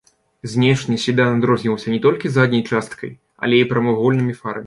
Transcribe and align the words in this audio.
Знешне 0.53 0.95
седан 1.03 1.33
адрозніваўся 1.39 1.93
не 1.95 1.99
толькі 2.07 2.31
задняй 2.37 2.63
часткай, 2.73 3.11
але 3.49 3.55
і 3.65 3.69
прамавугольнымі 3.75 4.33
фарамі. 4.41 4.59